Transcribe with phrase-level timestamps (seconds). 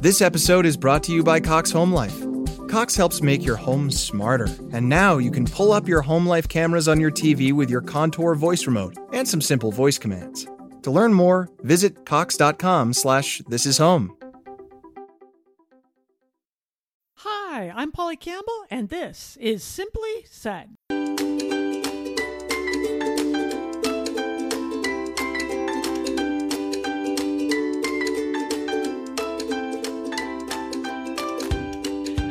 [0.00, 2.24] This episode is brought to you by Cox Home Life.
[2.70, 6.48] Cox helps make your home smarter, and now you can pull up your home life
[6.48, 10.46] cameras on your TV with your Contour voice remote and some simple voice commands.
[10.84, 14.16] To learn more, visit cox.com slash this is home.
[17.16, 20.70] Hi, I'm Polly Campbell, and this is Simply Said.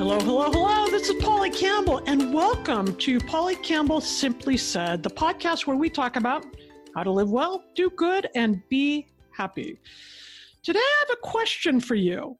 [0.10, 0.90] Hello, hello, hello.
[0.90, 5.88] This is Polly Campbell, and welcome to Polly Campbell Simply Said, the podcast where we
[5.88, 6.48] talk about
[6.96, 9.06] how to live well, do good, and be
[9.38, 9.80] happy.
[10.64, 12.40] Today, I have a question for you.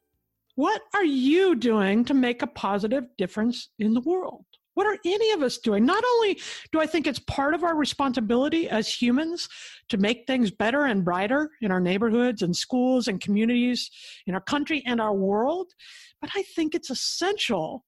[0.56, 4.46] What are you doing to make a positive difference in the world?
[4.80, 5.86] What are any of us doing?
[5.86, 6.40] Not only
[6.72, 9.50] do I think it's part of our responsibility as humans
[9.90, 13.92] to make things better and brighter in our neighborhoods and schools and communities,
[14.26, 15.74] in our country and our world,
[16.22, 17.84] but I think it's essential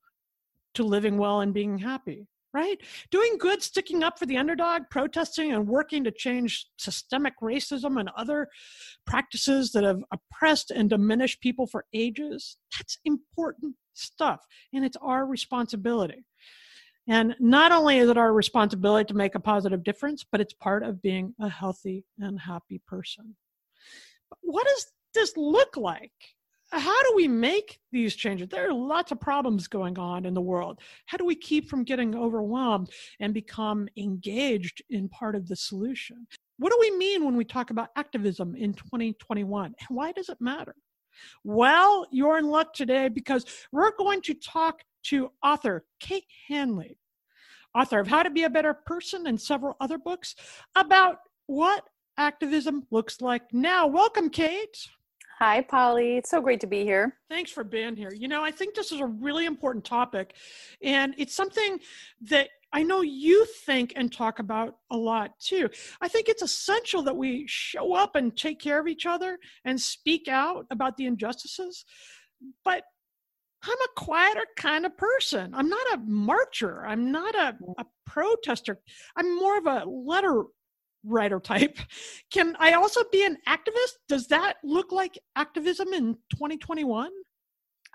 [0.73, 2.77] to living well and being happy, right?
[3.09, 8.09] Doing good, sticking up for the underdog, protesting and working to change systemic racism and
[8.17, 8.49] other
[9.07, 12.57] practices that have oppressed and diminished people for ages.
[12.77, 14.41] That's important stuff,
[14.73, 16.25] and it's our responsibility.
[17.07, 20.83] And not only is it our responsibility to make a positive difference, but it's part
[20.83, 23.35] of being a healthy and happy person.
[24.29, 26.13] But what does this look like?
[26.71, 28.47] how do we make these changes?
[28.47, 30.79] There are lots of problems going on in the world.
[31.05, 36.27] How do we keep from getting overwhelmed and become engaged in part of the solution?
[36.59, 39.65] What do we mean when we talk about activism in 2021?
[39.65, 40.75] And why does it matter?
[41.43, 46.97] Well, you're in luck today because we're going to talk to author Kate Hanley,
[47.73, 50.35] author of How to Be a Better Person and several other books
[50.75, 51.83] about what
[52.17, 53.87] activism looks like now.
[53.87, 54.87] Welcome, Kate.
[55.39, 56.17] Hi, Polly.
[56.17, 57.17] It's so great to be here.
[57.27, 58.13] Thanks for being here.
[58.13, 60.35] You know, I think this is a really important topic,
[60.83, 61.79] and it's something
[62.29, 65.69] that I know you think and talk about a lot too.
[65.99, 69.79] I think it's essential that we show up and take care of each other and
[69.79, 71.85] speak out about the injustices.
[72.63, 72.83] But
[73.63, 75.53] I'm a quieter kind of person.
[75.53, 76.85] I'm not a marcher.
[76.85, 77.73] I'm not a, mm.
[77.77, 78.79] a protester.
[79.15, 80.43] I'm more of a letter
[81.03, 81.77] writer type.
[82.31, 83.97] Can I also be an activist?
[84.07, 87.11] Does that look like activism in 2021?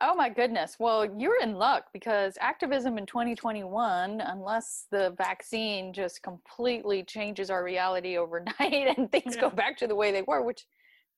[0.02, 0.76] Oh my goodness.
[0.78, 7.64] Well, you're in luck because activism in 2021, unless the vaccine just completely changes our
[7.64, 8.54] reality overnight
[8.98, 9.40] and things yeah.
[9.40, 10.66] go back to the way they were, which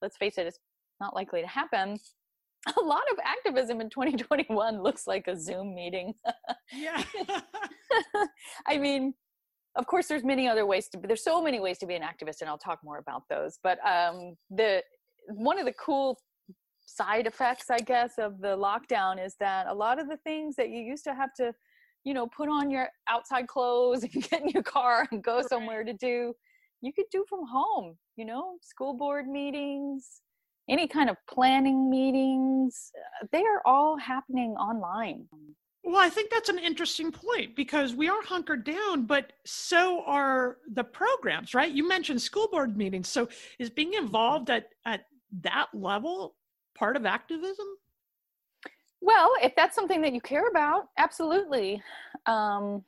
[0.00, 0.60] let's face it, it's
[1.00, 1.98] not likely to happen.
[2.76, 6.12] A lot of activism in 2021 looks like a Zoom meeting.
[6.72, 7.02] yeah.
[8.66, 9.14] I mean,
[9.76, 12.02] of course there's many other ways to be, there's so many ways to be an
[12.02, 14.82] activist and i'll talk more about those but um, the
[15.28, 16.18] one of the cool
[16.88, 20.70] side effects i guess of the lockdown is that a lot of the things that
[20.70, 21.52] you used to have to
[22.04, 25.84] you know put on your outside clothes and get in your car and go somewhere
[25.84, 26.32] to do
[26.80, 30.22] you could do from home you know school board meetings
[30.70, 35.26] any kind of planning meetings uh, they are all happening online
[35.84, 40.58] well, I think that's an interesting point because we are hunkered down, but so are
[40.74, 41.72] the programs, right?
[41.72, 43.08] You mentioned school board meetings.
[43.08, 43.26] So
[43.58, 45.06] is being involved at, at
[45.44, 46.34] that level
[46.78, 47.66] part of activism?
[49.00, 51.82] Well, if that's something that you care about, absolutely.
[52.26, 52.84] Um,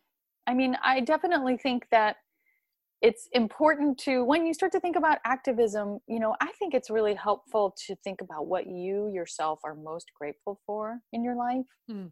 [0.47, 2.17] I mean, I definitely think that
[3.03, 6.91] it's important to, when you start to think about activism, you know, I think it's
[6.91, 11.65] really helpful to think about what you yourself are most grateful for in your life.
[11.89, 12.07] Hmm.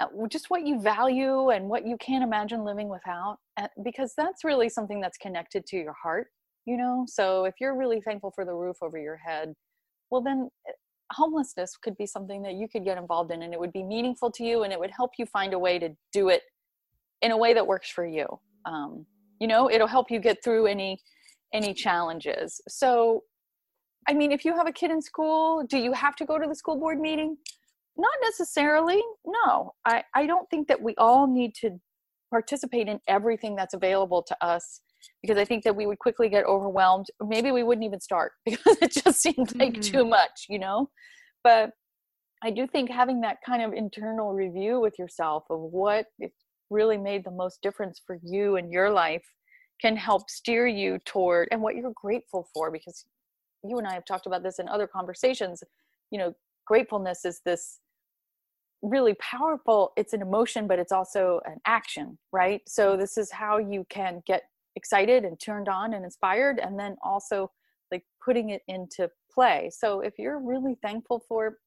[0.00, 4.42] Uh, just what you value and what you can't imagine living without uh, because that's
[4.42, 6.26] really something that's connected to your heart
[6.66, 9.54] you know so if you're really thankful for the roof over your head
[10.10, 10.72] well then uh,
[11.12, 14.30] homelessness could be something that you could get involved in and it would be meaningful
[14.30, 16.42] to you and it would help you find a way to do it
[17.22, 18.26] in a way that works for you.
[18.64, 19.06] Um,
[19.40, 20.98] you know it'll help you get through any
[21.52, 22.60] any challenges.
[22.68, 23.22] So
[24.08, 26.46] i mean if you have a kid in school do you have to go to
[26.48, 27.36] the school board meeting?
[27.96, 29.00] Not necessarily.
[29.24, 31.80] No, I, I don't think that we all need to
[32.30, 34.80] participate in everything that's available to us
[35.22, 37.06] because I think that we would quickly get overwhelmed.
[37.22, 39.80] Maybe we wouldn't even start because it just seemed like mm-hmm.
[39.80, 40.90] too much, you know?
[41.42, 41.70] But
[42.42, 46.06] I do think having that kind of internal review with yourself of what
[46.70, 49.24] really made the most difference for you in your life
[49.80, 53.04] can help steer you toward and what you're grateful for because
[53.64, 55.62] you and I have talked about this in other conversations.
[56.10, 56.34] You know,
[56.66, 57.80] gratefulness is this
[58.82, 63.56] really powerful it's an emotion but it's also an action right so this is how
[63.56, 64.42] you can get
[64.76, 67.50] excited and turned on and inspired and then also
[67.90, 71.58] like putting it into play so if you're really thankful for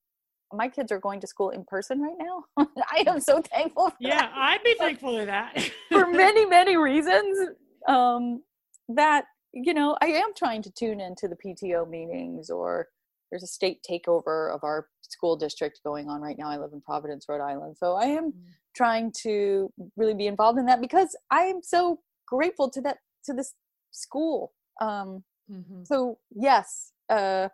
[0.54, 2.44] my kids are going to school in person right now
[2.92, 4.32] i am so thankful yeah that.
[4.36, 7.50] i'd be thankful for that for many many reasons
[7.88, 8.42] um
[8.90, 12.88] that you know i am trying to tune into the pto meetings or
[13.30, 16.50] there's a state takeover of our school district going on right now.
[16.50, 17.78] I live in Providence, Rhode Island.
[17.78, 18.50] So I am mm-hmm.
[18.76, 23.34] trying to really be involved in that because I am so grateful to that to
[23.34, 23.54] this
[23.92, 24.54] school.
[24.82, 25.84] Um, mm-hmm.
[25.86, 27.50] So yes, uh,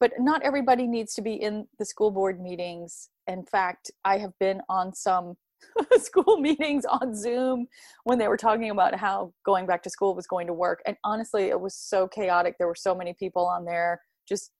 [0.00, 3.10] but not everybody needs to be in the school board meetings.
[3.26, 5.34] In fact, I have been on some
[5.98, 7.66] school meetings on Zoom
[8.04, 10.80] when they were talking about how going back to school was going to work.
[10.86, 12.56] And honestly, it was so chaotic.
[12.58, 14.50] There were so many people on there just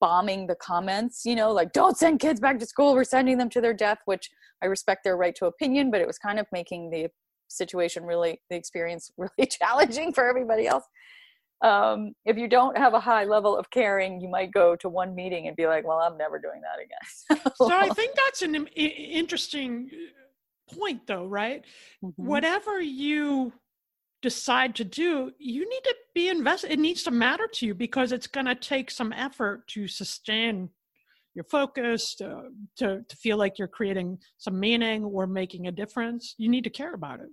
[0.00, 3.50] bombing the comments, you know, like don't send kids back to school, we're sending them
[3.50, 4.30] to their death, which
[4.62, 7.08] I respect their right to opinion, but it was kind of making the
[7.48, 10.84] situation really, the experience really challenging for everybody else.
[11.60, 15.14] Um, if you don't have a high level of caring, you might go to one
[15.14, 17.52] meeting and be like, well, I'm never doing that again.
[17.56, 21.64] so I think that's an interesting uh, point, though, right?
[22.04, 22.26] Mm-hmm.
[22.26, 23.52] Whatever you
[24.22, 26.70] decide to do, you need to be invested.
[26.70, 30.70] It needs to matter to you because it's going to take some effort to sustain
[31.34, 36.34] your focus, to, to, to feel like you're creating some meaning or making a difference.
[36.38, 37.28] You need to care about it.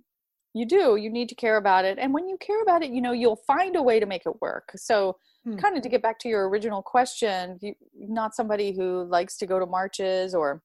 [0.56, 0.96] You do.
[0.96, 1.98] You need to care about it.
[2.00, 4.40] And when you care about it, you know, you'll find a way to make it
[4.40, 4.72] work.
[4.74, 5.56] So, hmm.
[5.56, 9.46] kind of to get back to your original question, you, not somebody who likes to
[9.46, 10.62] go to marches or,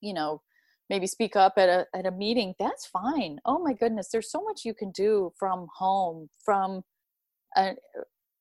[0.00, 0.40] you know,
[0.88, 4.42] maybe speak up at a at a meeting that's fine oh my goodness there's so
[4.42, 6.82] much you can do from home from
[7.56, 7.72] a,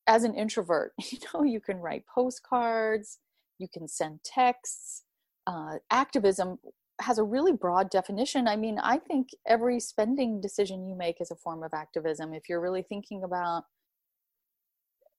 [0.07, 3.19] as an introvert you know you can write postcards
[3.57, 5.03] you can send texts
[5.47, 6.57] uh, activism
[7.01, 8.47] has a really broad definition.
[8.47, 12.33] I mean i think every spending decision you make is a form of activism.
[12.33, 13.63] If you're really thinking about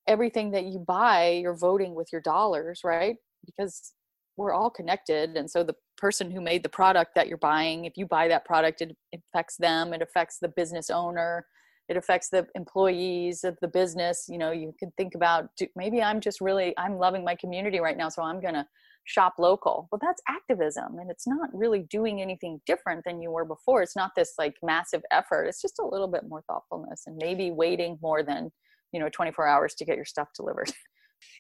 [0.09, 3.17] everything that you buy you're voting with your dollars right?
[3.47, 3.93] Because
[4.37, 5.37] we're all connected.
[5.37, 8.45] And so the person who made the product that you're buying if you buy that
[8.45, 11.47] product it affects them it affects the business owner
[11.89, 14.27] it affects the employees of the business.
[14.29, 17.97] You know you can think about maybe i'm just really i'm loving my community right
[17.97, 18.67] now so i'm going to
[19.05, 23.45] shop local well that's activism and it's not really doing anything different than you were
[23.45, 27.17] before it's not this like massive effort it's just a little bit more thoughtfulness and
[27.17, 28.51] maybe waiting more than
[28.93, 30.71] you know 24 hours to get your stuff delivered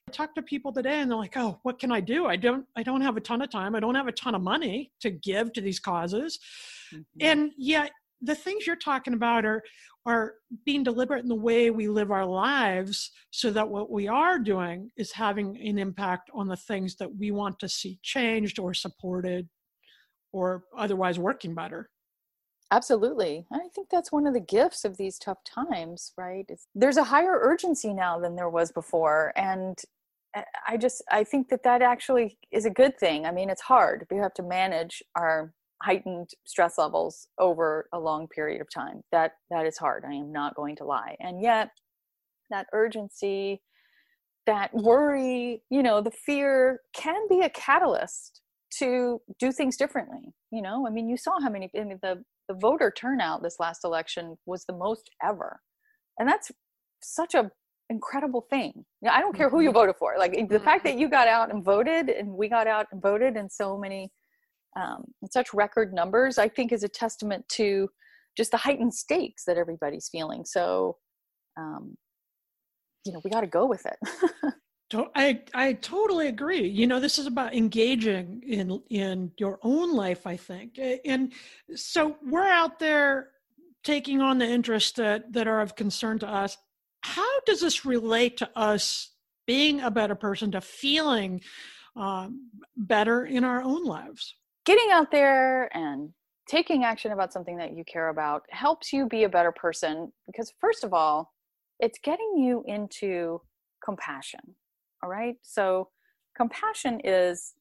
[0.08, 2.26] I talk to people today and they're like, "Oh, what can I do?
[2.26, 3.74] I don't I don't have a ton of time.
[3.74, 6.38] I don't have a ton of money to give to these causes."
[6.94, 7.02] Mm-hmm.
[7.20, 9.62] And yet the things you're talking about are
[10.04, 10.34] are
[10.64, 14.90] being deliberate in the way we live our lives so that what we are doing
[14.96, 19.48] is having an impact on the things that we want to see changed or supported
[20.32, 21.88] or otherwise working better
[22.72, 23.44] Absolutely.
[23.52, 26.46] I think that's one of the gifts of these tough times, right?
[26.48, 29.30] It's, there's a higher urgency now than there was before.
[29.36, 29.78] And
[30.66, 33.26] I just, I think that that actually is a good thing.
[33.26, 34.06] I mean, it's hard.
[34.10, 39.02] We have to manage our heightened stress levels over a long period of time.
[39.12, 40.04] That, that is hard.
[40.06, 41.16] I am not going to lie.
[41.20, 41.70] And yet,
[42.50, 43.62] that urgency,
[44.46, 48.40] that worry, you know, the fear can be a catalyst
[48.78, 50.34] to do things differently.
[50.50, 53.56] You know, I mean, you saw how many, I mean, the the voter turnout this
[53.58, 55.60] last election was the most ever
[56.18, 56.50] and that's
[57.02, 57.50] such a
[57.90, 59.78] incredible thing i don't care who you mm-hmm.
[59.78, 61.00] voted for like the fact that mm-hmm.
[61.00, 64.10] you got out and voted and we got out and voted and so many
[64.76, 67.88] um, such record numbers i think is a testament to
[68.36, 70.96] just the heightened stakes that everybody's feeling so
[71.58, 71.96] um,
[73.04, 74.54] you know we got to go with it
[75.14, 76.66] I I totally agree.
[76.66, 80.26] You know, this is about engaging in in your own life.
[80.26, 81.32] I think, and
[81.74, 83.30] so we're out there
[83.84, 86.56] taking on the interests that that are of concern to us.
[87.02, 89.10] How does this relate to us
[89.46, 91.40] being a better person, to feeling
[91.96, 94.36] um, better in our own lives?
[94.64, 96.10] Getting out there and
[96.48, 100.52] taking action about something that you care about helps you be a better person because,
[100.60, 101.32] first of all,
[101.80, 103.40] it's getting you into
[103.84, 104.54] compassion
[105.02, 105.36] all right.
[105.42, 105.88] So
[106.36, 107.54] compassion is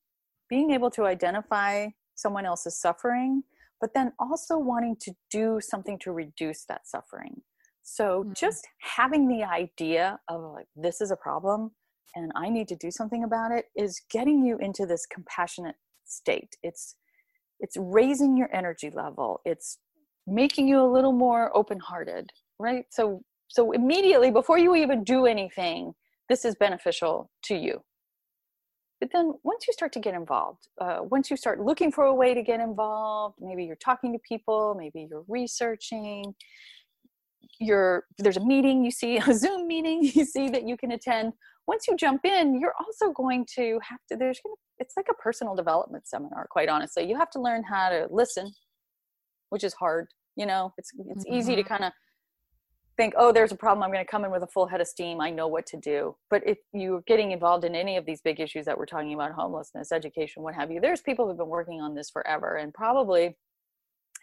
[0.49, 3.43] being able to identify someone else's suffering,
[3.79, 7.41] but then also wanting to do something to reduce that suffering.
[7.83, 8.33] So mm-hmm.
[8.33, 11.71] just having the idea of like, this is a problem
[12.13, 15.75] and I need to do something about it is getting you into this compassionate
[16.11, 16.55] state.
[16.63, 16.95] It's
[17.59, 19.41] it's raising your energy level.
[19.45, 19.77] It's
[20.25, 22.85] making you a little more open-hearted, right?
[22.89, 25.93] So so immediately before you even do anything,
[26.29, 27.81] this is beneficial to you.
[29.01, 32.13] But then once you start to get involved, uh, once you start looking for a
[32.13, 36.35] way to get involved, maybe you're talking to people, maybe you're researching,
[37.59, 41.33] you're there's a meeting you see a zoom meeting you see that you can attend
[41.67, 45.13] once you jump in you're also going to have to there's gonna it's like a
[45.15, 48.51] personal development seminar quite honestly you have to learn how to listen
[49.49, 51.35] which is hard you know it's it's mm-hmm.
[51.35, 51.69] easy to mm-hmm.
[51.69, 51.91] kind of
[52.97, 54.87] think oh there's a problem i'm going to come in with a full head of
[54.87, 58.21] steam i know what to do but if you're getting involved in any of these
[58.21, 61.47] big issues that we're talking about homelessness education what have you there's people who've been
[61.47, 63.37] working on this forever and probably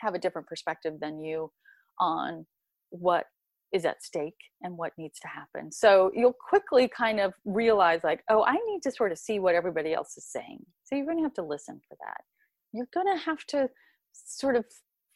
[0.00, 1.50] have a different perspective than you
[1.98, 2.46] on
[2.90, 3.26] what
[3.73, 5.71] is at stake and what needs to happen.
[5.71, 9.54] So you'll quickly kind of realize, like, oh, I need to sort of see what
[9.54, 10.64] everybody else is saying.
[10.85, 12.23] So you're going to have to listen for that.
[12.73, 13.68] You're going to have to
[14.12, 14.64] sort of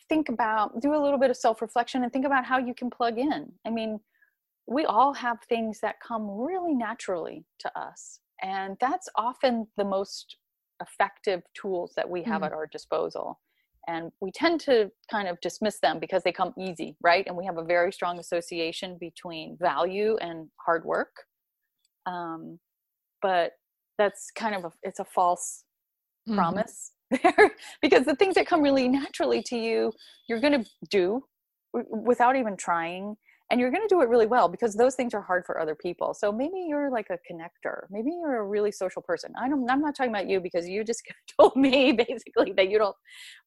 [0.09, 2.91] think about, do a little bit of self reflection and think about how you can
[2.91, 3.51] plug in.
[3.67, 4.01] I mean,
[4.67, 8.21] we all have things that come really naturally to us.
[8.43, 10.37] And that's often the most
[10.81, 12.45] effective tools that we have mm-hmm.
[12.45, 13.39] at our disposal
[13.89, 17.25] and we tend to kind of dismiss them because they come easy right?
[17.27, 21.13] And we have a very strong association between value and hard work.
[22.07, 22.59] Um,
[23.21, 23.53] but
[23.99, 25.65] that's kind of a it's a false
[26.29, 26.37] mm-hmm.
[26.37, 29.93] promise there because the things that come really naturally to you
[30.29, 31.23] you're going to do
[31.91, 33.17] without even trying
[33.53, 35.75] and you're going to do it really well because those things are hard for other
[35.75, 36.15] people.
[36.15, 37.83] So maybe you're like a connector.
[37.91, 39.31] Maybe you're a really social person.
[39.39, 41.03] I don't, i'm not talking about you because you just
[41.39, 42.97] told me basically that you don't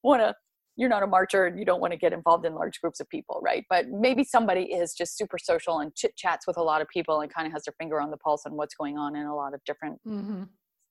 [0.04, 0.34] want to
[0.78, 3.10] you're not a marcher and you don't want to get involved in large groups of
[3.10, 3.66] people right?
[3.70, 7.22] But maybe somebody is just super social and chit chats with a lot of people
[7.22, 9.36] and kind of has their finger on the pulse on what's going on in a
[9.36, 10.44] lot of different mm-hmm.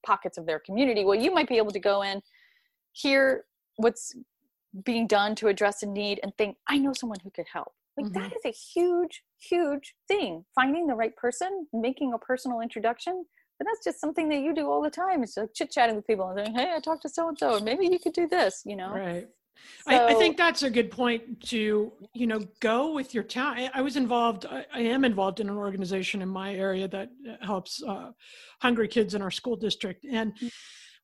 [0.05, 1.05] pockets of their community.
[1.05, 2.21] Well you might be able to go in
[2.93, 3.45] hear
[3.77, 4.15] what's
[4.85, 8.07] being done to address a need and think i know someone who could help like
[8.07, 8.23] mm-hmm.
[8.23, 10.45] that is a huge, huge thing.
[10.55, 13.25] Finding the right person, making a personal introduction.
[13.59, 15.23] But that's just something that you do all the time.
[15.23, 17.57] It's like chit chatting with people and saying, Hey, I talked to so and so,
[17.57, 18.91] and maybe you could do this, you know?
[18.91, 19.29] Right.
[19.89, 23.57] So, I, I, think that's a good point to, you know, go with your town.
[23.57, 27.11] I, I was involved, I, I, am involved in an organization in my area that
[27.29, 28.11] uh, helps uh,
[28.61, 30.05] hungry kids in our school district.
[30.11, 30.51] And mm.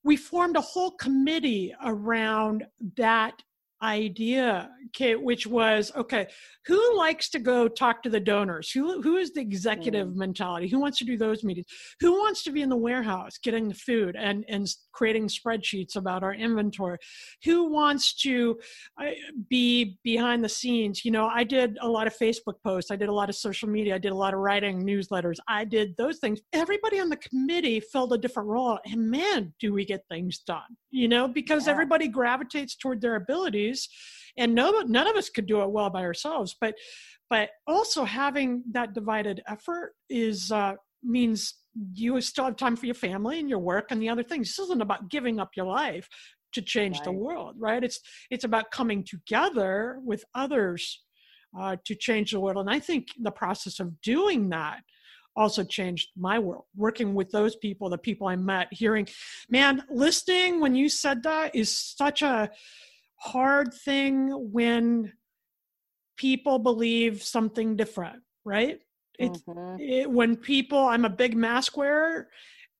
[0.03, 2.67] we formed a whole committee around
[2.97, 3.41] that
[3.83, 6.27] idea Kate, which was okay
[6.67, 8.71] who likes to go talk to the donors?
[8.71, 10.17] Who who is the executive mm.
[10.17, 10.69] mentality?
[10.69, 11.67] Who wants to do those meetings?
[12.01, 16.23] Who wants to be in the warehouse getting the food and and creating spreadsheets about
[16.23, 16.99] our inventory?
[17.45, 18.59] Who wants to
[19.01, 19.11] uh,
[19.49, 21.05] be behind the scenes?
[21.05, 22.91] You know i did a lot of facebook posts.
[22.91, 23.95] I did a lot of social media.
[23.95, 25.37] I did a lot of writing newsletters.
[25.49, 26.41] I did those things.
[26.53, 28.79] Everybody on the committee filled a different role.
[28.85, 31.73] And man do we get things done you know because yeah.
[31.73, 33.70] everybody gravitates toward their abilities
[34.37, 36.75] and no none of us could do it well by ourselves but
[37.31, 41.55] but also having that divided effort is uh, means
[41.95, 44.49] you still have time for your family and your work and the other things.
[44.49, 46.09] This isn't about giving up your life
[46.53, 47.05] to change right.
[47.05, 47.83] the world right?
[47.83, 48.01] It's
[48.31, 51.03] it's about coming together with others
[51.59, 52.59] uh, to change the world.
[52.59, 54.81] And i think the process of doing that
[55.37, 56.65] also changed my world.
[56.77, 59.07] Working with those people the people i met hearing
[59.49, 62.51] man listening when you said that is such a
[63.21, 65.13] hard thing when
[66.17, 68.81] people believe something different, right?
[69.19, 69.81] It's mm-hmm.
[69.81, 72.29] it, when people, I'm a big mask wearer.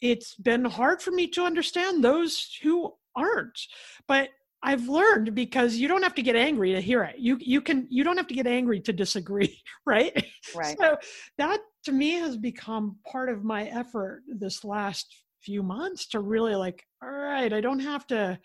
[0.01, 3.61] It's been hard for me to understand those who aren't,
[4.09, 4.31] but
[4.63, 7.17] I've learned because you don't have to get angry to hear it.
[7.19, 10.13] You you can you don't have to get angry to disagree, right?
[10.55, 10.77] Right.
[10.79, 10.99] So
[11.39, 16.55] that to me has become part of my effort this last few months to really
[16.55, 18.39] like, all right, I don't have to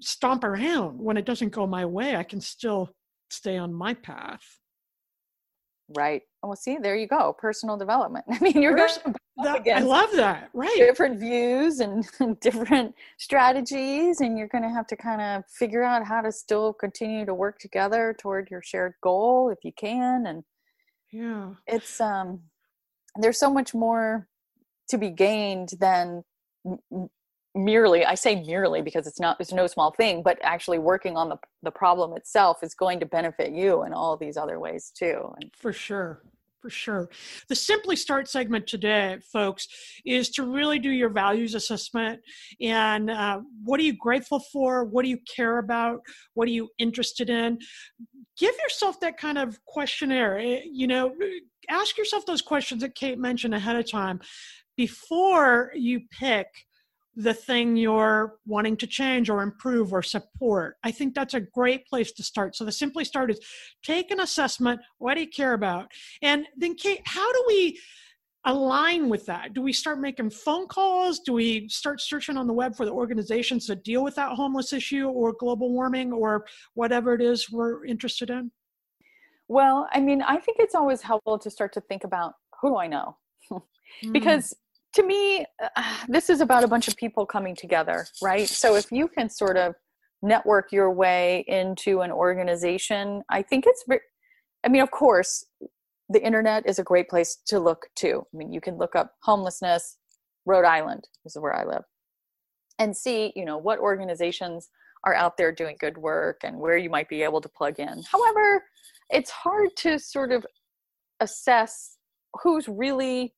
[0.00, 0.98] stomp around.
[0.98, 2.90] When it doesn't go my way i can still
[3.30, 4.44] stay on my path.
[5.96, 6.22] Right.
[6.42, 7.34] Well see there you go.
[7.38, 8.24] Personal development.
[8.30, 8.90] I mean you're going
[9.38, 10.50] i love that.
[10.54, 10.76] Right.
[10.76, 12.06] different views and
[12.40, 16.72] different strategies and you're going to have to kind of figure out how to still
[16.72, 20.44] continue to work together toward your shared goal if you can and
[21.12, 21.50] yeah.
[21.66, 22.40] it's um
[23.20, 24.28] there's so much more
[24.88, 26.22] to be gained than
[27.54, 31.28] merely i say merely because it's not it's no small thing but actually working on
[31.28, 35.32] the the problem itself is going to benefit you in all these other ways too
[35.40, 36.22] and for sure
[36.64, 37.10] for sure.
[37.50, 39.68] The simply start segment today folks
[40.06, 42.20] is to really do your values assessment
[42.58, 44.82] and uh, what are you grateful for?
[44.84, 46.00] What do you care about?
[46.32, 47.58] What are you interested in?
[48.38, 50.38] Give yourself that kind of questionnaire.
[50.38, 51.12] Eh, you know
[51.68, 54.20] ask yourself those questions that kate mentioned ahead of time
[54.74, 56.46] before you pick
[57.16, 60.76] the thing you're wanting to change or improve or support.
[60.82, 62.56] I think that's a great place to start.
[62.56, 63.40] So the simply start is
[63.82, 64.80] take an assessment.
[64.98, 65.90] What do you care about?
[66.22, 67.78] And then, Kate, how do we
[68.46, 69.54] align with that?
[69.54, 71.20] Do we start making phone calls?
[71.20, 74.72] Do we start searching on the web for the organizations that deal with that homeless
[74.72, 78.50] issue or global warming or whatever it is we're interested in?
[79.46, 82.76] Well, I mean, I think it's always helpful to start to think about who do
[82.76, 83.16] I know?
[84.02, 84.12] Mm.
[84.12, 84.54] because
[84.94, 88.48] to me, uh, this is about a bunch of people coming together, right?
[88.48, 89.74] So if you can sort of
[90.22, 94.00] network your way into an organization, I think it's very,
[94.64, 95.44] I mean, of course,
[96.08, 98.24] the internet is a great place to look too.
[98.32, 99.98] I mean, you can look up homelessness,
[100.46, 101.82] Rhode Island, this is where I live,
[102.78, 104.68] and see, you know, what organizations
[105.04, 108.02] are out there doing good work and where you might be able to plug in.
[108.10, 108.64] However,
[109.10, 110.46] it's hard to sort of
[111.20, 111.98] assess
[112.42, 113.34] who's really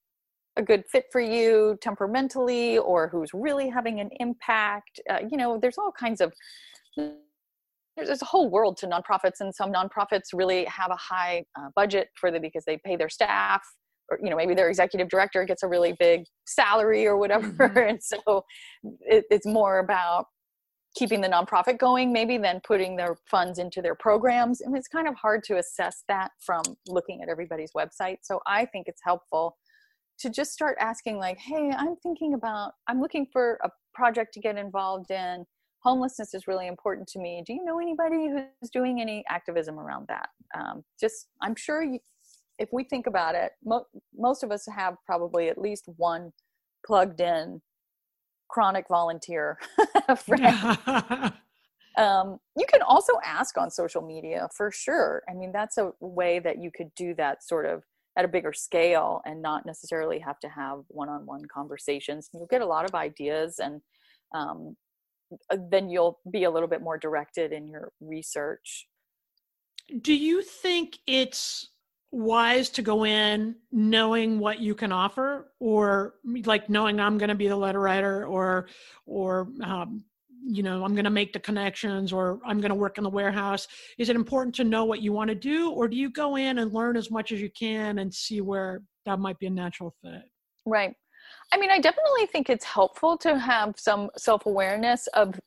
[0.57, 5.59] a good fit for you temperamentally or who's really having an impact uh, you know
[5.61, 6.33] there's all kinds of
[7.97, 12.09] there's a whole world to nonprofits and some nonprofits really have a high uh, budget
[12.15, 13.63] for them because they pay their staff
[14.11, 17.79] or you know maybe their executive director gets a really big salary or whatever mm-hmm.
[17.91, 18.45] and so
[19.01, 20.27] it, it's more about
[20.97, 25.07] keeping the nonprofit going maybe than putting their funds into their programs and it's kind
[25.07, 29.57] of hard to assess that from looking at everybody's website so i think it's helpful
[30.19, 34.41] to just start asking like hey i'm thinking about i'm looking for a project to
[34.41, 35.45] get involved in.
[35.81, 37.43] Homelessness is really important to me.
[37.47, 40.29] Do you know anybody who's doing any activism around that?
[40.57, 41.99] Um, just i'm sure you,
[42.59, 46.33] if we think about it mo- most of us have probably at least one
[46.87, 47.61] plugged in
[48.49, 49.59] chronic volunteer
[50.19, 50.79] friend.
[51.99, 55.23] Um, you can also ask on social media for sure.
[55.31, 57.85] I mean that's a way that you could do that sort of
[58.17, 62.31] at a bigger scale and not necessarily have to have one-on-one conversations.
[62.33, 63.81] You'll get a lot of ideas and
[64.35, 64.77] um,
[65.51, 68.87] uh, then you'll be a little bit more directed in your research.
[70.01, 71.69] Do you think it's
[72.13, 77.35] wise to go in knowing what you can offer or like knowing i'm going to
[77.35, 78.69] be the letter writer or
[79.07, 80.03] or um,
[80.45, 83.11] you know i'm going to make the connections or i'm going to work in the
[83.11, 83.69] warehouse.
[83.99, 86.59] Is it important to know what you want to do or do you go in
[86.59, 89.95] and learn as much as you can and see where that might be a natural
[90.03, 90.23] fit?
[90.65, 90.95] Right.
[91.53, 95.39] I mean i definitely think it's helpful to have some self-awareness of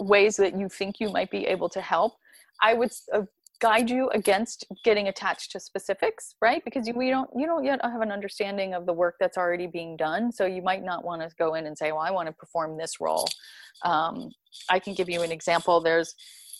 [0.00, 2.14] ways that you think you might be able to help.
[2.60, 3.22] I would uh,
[3.60, 6.62] guide you against getting attached to specifics right?
[6.64, 9.66] Because you, we don't you don't yet have an understanding of the work that's already
[9.66, 10.32] being done.
[10.32, 12.76] So you might not want to go in and say well i want to perform
[12.76, 13.26] this role.
[13.84, 14.30] Um,
[14.70, 15.80] i can give you an example.
[15.80, 16.14] There's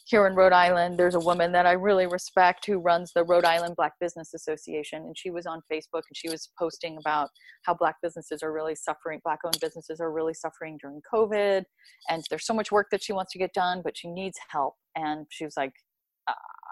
[0.08, 3.44] here in rhode island there's a woman that i really respect who runs the rhode
[3.44, 7.28] island black business association and she was on facebook and she was posting about
[7.64, 11.64] how black businesses are really suffering black owned businesses are really suffering during covid
[12.08, 14.74] and there's so much work that she wants to get done but she needs help.
[14.96, 15.72] And she was like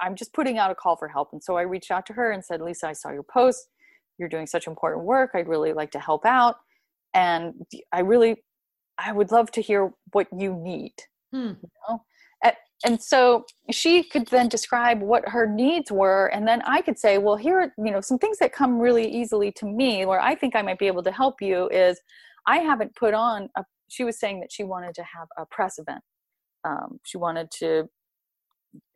[0.00, 1.28] I'm just putting out a call for help.
[1.32, 3.68] And so I reached out to her and said, Lisa, I saw your post.
[4.18, 5.30] You're doing such important work.
[5.34, 6.56] I'd really like to help out.
[7.14, 7.54] And
[7.92, 8.42] I really,
[8.98, 10.94] I would love to hear what you need.
[11.32, 11.52] Hmm.
[11.62, 12.04] You know?
[12.84, 17.18] and so she could then describe what her needs were and then i could say
[17.18, 20.34] well here are you know some things that come really easily to me where i
[20.34, 22.00] think i might be able to help you is
[22.46, 25.78] i haven't put on a she was saying that she wanted to have a press
[25.78, 26.00] event
[26.64, 27.84] um, she wanted to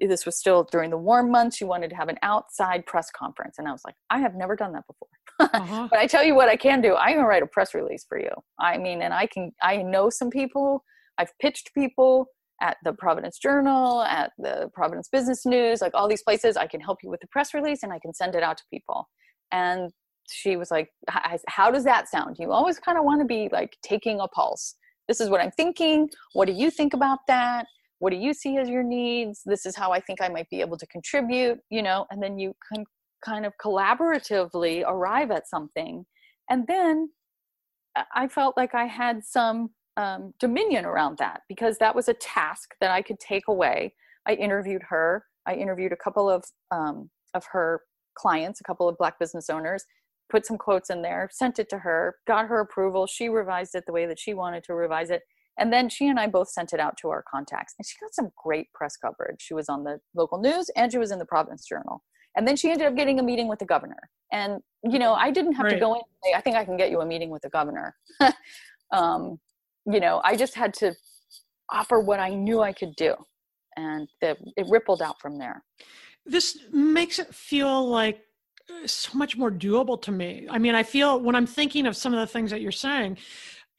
[0.00, 3.56] this was still during the warm months she wanted to have an outside press conference
[3.58, 5.08] and i was like i have never done that before.
[5.40, 5.88] Uh-huh.
[5.90, 8.18] but i tell you what i can do i can write a press release for
[8.18, 8.30] you.
[8.60, 10.84] I mean and i can i know some people
[11.18, 12.26] i've pitched people
[12.60, 16.56] at the providence journal at the providence business news like all these places.
[16.56, 18.64] I can help you with the press release and i can send it out to
[18.72, 19.08] people.
[19.52, 19.90] And
[20.28, 20.90] she was like
[21.48, 22.36] how does that sound?
[22.38, 24.74] You always kind of want to be like taking a pulse.
[25.06, 26.08] This is what i'm thinking.
[26.32, 27.66] What do you think about that
[27.98, 29.42] what do you see as your needs?
[29.44, 32.38] This is how i think i might be able to contribute you know and then
[32.38, 32.84] you can
[33.24, 36.06] kind of collaboratively arrive at something.
[36.50, 37.10] And then
[38.14, 42.74] i felt like i had some um, dominion around that because that was a task
[42.80, 43.94] that i could take away.
[44.26, 45.24] I interviewed her.
[45.46, 47.82] I interviewed a couple of um, of her
[48.14, 49.84] clients a couple of black business owners
[50.28, 53.06] put some quotes in there sent it to her got her approval.
[53.06, 55.22] She revised it the way that she wanted to revise it
[55.58, 58.14] and then she and I both sent it out to our contacts, and she got
[58.14, 59.40] some great press coverage.
[59.40, 62.02] She was on the local news and she was in the Providence Journal.
[62.36, 63.98] And then she ended up getting a meeting with the governor.
[64.32, 65.74] And, you know, I didn't have right.
[65.74, 67.96] to go in say, I think I can get you a meeting with the governor.
[68.92, 69.40] um,
[69.86, 70.94] you know, I just had to
[71.70, 73.14] offer what I knew I could do.
[73.76, 75.64] And the, it rippled out from there.
[76.26, 78.20] This makes it feel like
[78.86, 80.46] so much more doable to me.
[80.50, 83.16] I mean, I feel when I'm thinking of some of the things that you're saying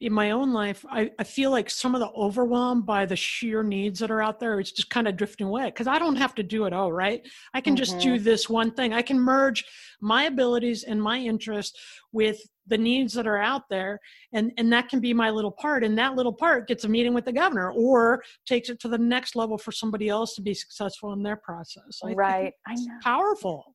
[0.00, 3.62] in my own life, I, I feel like some of the overwhelm by the sheer
[3.62, 6.34] needs that are out there, it's just kind of drifting away because I don't have
[6.36, 7.26] to do it all, right?
[7.52, 7.78] I can mm-hmm.
[7.78, 8.24] just do mm-hmm.
[8.24, 8.94] this one thing.
[8.94, 9.64] I can merge
[10.00, 11.78] my abilities and my interest
[12.12, 13.98] with the needs that are out there
[14.32, 17.12] and and that can be my little part and that little part gets a meeting
[17.12, 20.54] with the governor or takes it to the next level for somebody else to be
[20.54, 23.74] successful in their process I right i know powerful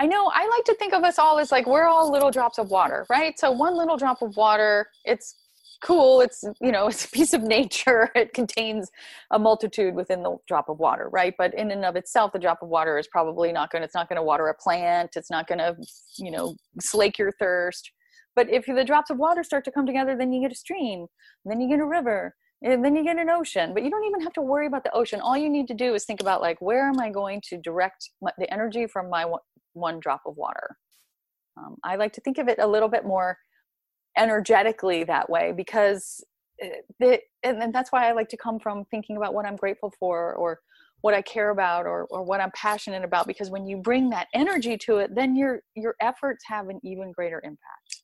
[0.00, 2.58] I know I like to think of us all as like we're all little drops
[2.58, 3.38] of water, right?
[3.38, 5.43] So one little drop of water, it's
[5.84, 6.20] cool.
[6.20, 8.10] It's, you know, it's a piece of nature.
[8.14, 8.90] It contains
[9.30, 11.34] a multitude within the drop of water, right?
[11.36, 13.94] But in and of itself, the drop of water is probably not going to, it's
[13.94, 15.10] not going to water a plant.
[15.16, 15.76] It's not going to,
[16.16, 17.90] you know, slake your thirst.
[18.34, 21.06] But if the drops of water start to come together, then you get a stream,
[21.44, 23.72] then you get a river, and then you get an ocean.
[23.72, 25.20] But you don't even have to worry about the ocean.
[25.20, 28.10] All you need to do is think about like, where am I going to direct
[28.20, 29.24] my, the energy from my
[29.74, 30.76] one drop of water.
[31.56, 33.38] Um, I like to think of it a little bit more
[34.16, 36.24] energetically that way because
[36.60, 36.68] eh,
[37.00, 39.92] the, and, and that's why I like to come from thinking about what I'm grateful
[39.98, 40.60] for or
[41.00, 44.28] what I care about or, or what I'm passionate about because when you bring that
[44.32, 48.02] energy to it, then your your efforts have an even greater impact.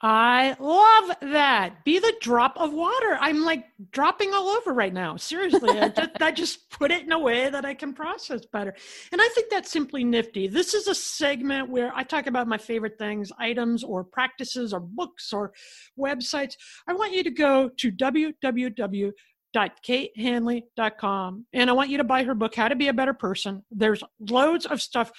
[0.00, 1.84] I love that.
[1.84, 3.18] Be the drop of water.
[3.20, 5.16] I'm like dropping all over right now.
[5.16, 8.74] Seriously, I, just, I just put it in a way that I can process better.
[9.10, 10.46] And I think that's simply nifty.
[10.46, 14.80] This is a segment where I talk about my favorite things, items or practices or
[14.80, 15.52] books or
[15.98, 16.54] websites.
[16.86, 19.12] I want you to go to www
[19.54, 23.64] www.katehanley.com and I want you to buy her book, How to Be a Better Person.
[23.70, 25.10] There's loads of stuff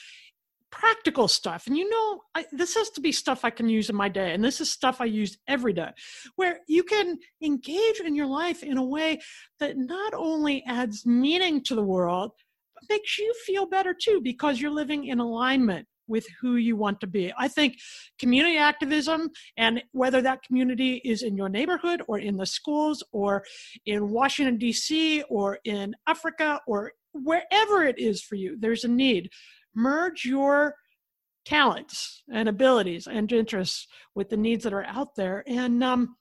[0.72, 1.68] practical stuff.
[1.68, 4.34] And you know, I, this has to be stuff I can use in my day.
[4.34, 5.90] And this is stuff I use every day,
[6.36, 9.20] where you can engage in your life in a way
[9.60, 12.32] that not only adds meaning to the world,
[12.76, 17.00] but makes you feel better too, because you're living in alignment with who you want
[17.00, 17.32] to be.
[17.38, 17.78] I think
[18.18, 23.44] community activism, and whether that community is in your neighborhood or in the schools or
[23.86, 29.30] in Washington, D.C., or in Africa or wherever it is for you, there's a need
[29.80, 30.76] merge your
[31.46, 35.44] talents and abilities and interests with the needs that are out there.
[35.48, 36.16] And um,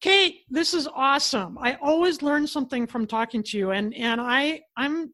[0.00, 1.56] kate this is awesome.
[1.58, 5.12] I always learn something from talking to you and and i i'm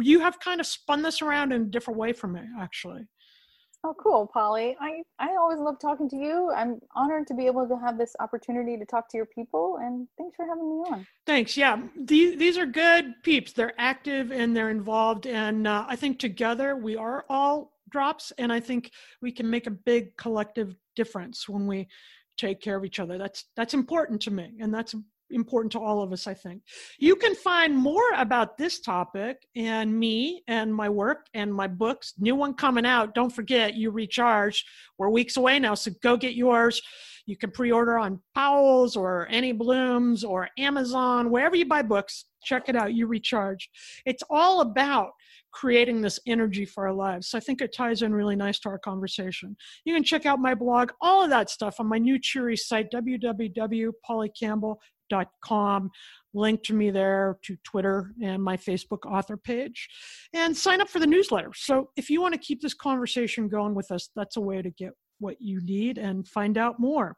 [0.00, 3.06] you have kind of spun this around in a different way for me, actually.
[3.84, 4.76] Oh, cool, Polly.
[4.80, 6.50] I, I always love talking to you.
[6.50, 10.08] I'm honored to be able to have this opportunity to talk to your people, and
[10.18, 11.06] thanks for having me on.
[11.26, 11.56] Thanks.
[11.56, 13.52] Yeah, these, these are good peeps.
[13.52, 18.52] They're active and they're involved, and uh, I think together we are all drops, and
[18.52, 18.90] I think
[19.22, 21.86] we can make a big collective difference when we
[22.36, 23.16] take care of each other.
[23.16, 24.94] That's that's important to me, and that's
[25.30, 26.62] important to all of us, I think.
[26.98, 32.14] You can find more about this topic and me and my work and my books.
[32.18, 33.14] New one coming out.
[33.14, 34.64] Don't forget, you recharge.
[34.98, 36.80] We're weeks away now, so go get yours.
[37.26, 42.24] You can pre order on Powell's or Annie Bloom's or Amazon, wherever you buy books.
[42.42, 42.94] Check it out.
[42.94, 43.68] You recharge.
[44.06, 45.10] It's all about
[45.50, 47.28] creating this energy for our lives.
[47.28, 49.56] So I think it ties in really nice to our conversation.
[49.84, 52.90] You can check out my blog, all of that stuff on my new cheery site,
[52.92, 54.76] www.pollycampbell.com
[55.42, 55.90] com.
[56.34, 59.88] Link to me there to Twitter and my Facebook author page.
[60.32, 61.52] And sign up for the newsletter.
[61.54, 64.70] So if you want to keep this conversation going with us, that's a way to
[64.70, 67.16] get what you need and find out more.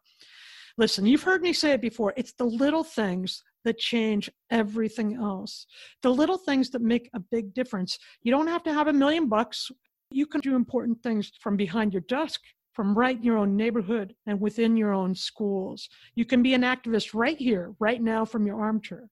[0.79, 2.14] Listen, you've heard me say it before.
[2.16, 5.66] It's the little things that change everything else.
[6.03, 7.98] The little things that make a big difference.
[8.22, 9.70] You don't have to have a million bucks.
[10.11, 12.40] You can do important things from behind your desk
[12.73, 15.89] from right in your own neighborhood and within your own schools.
[16.15, 19.09] You can be an activist right here, right now from your armchair.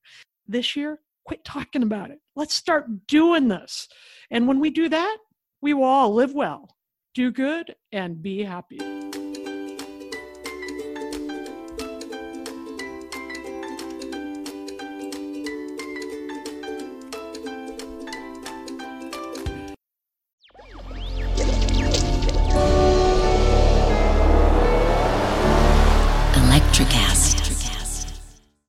[0.46, 2.20] This year, quit talking about it.
[2.36, 3.88] Let's start doing this.
[4.30, 5.18] And when we do that,
[5.60, 6.76] we will all live well,
[7.14, 8.78] do good, and be happy.